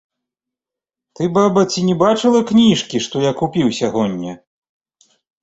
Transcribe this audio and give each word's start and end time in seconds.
Ты, 1.19 1.27
баба, 1.35 1.61
ці 1.73 1.83
не 1.89 1.93
бачыла 2.03 2.41
кніжкі, 2.53 3.03
што 3.09 3.15
я 3.29 3.35
купіў 3.43 3.67
сягоння? 3.83 4.33